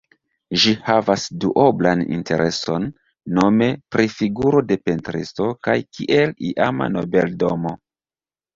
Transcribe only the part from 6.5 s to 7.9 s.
iama nobeldomo.